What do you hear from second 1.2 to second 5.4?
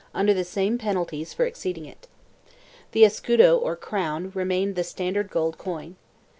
for exceeding it. The escudo or crown remained the standard